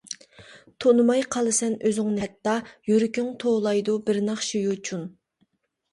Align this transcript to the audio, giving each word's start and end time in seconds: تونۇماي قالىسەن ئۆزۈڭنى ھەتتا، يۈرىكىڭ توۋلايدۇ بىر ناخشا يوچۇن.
تونۇماي 0.85 1.19
قالىسەن 1.35 1.75
ئۆزۈڭنى 1.89 2.23
ھەتتا، 2.25 2.55
يۈرىكىڭ 2.93 3.31
توۋلايدۇ 3.45 3.99
بىر 4.09 4.23
ناخشا 4.31 4.63
يوچۇن. 4.67 5.05